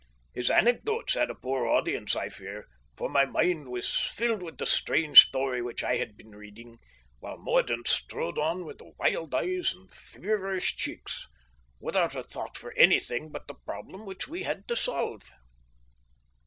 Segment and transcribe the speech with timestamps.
[0.33, 2.65] His anecdotes had a poor audience, I fear,
[2.97, 6.79] for my mind was filled with the strange story which I had been reading,
[7.19, 11.27] while Mordaunt strode on with wild eyes and feverish cheeks,
[11.79, 15.21] without a thought for anything but the problem which we had to solve.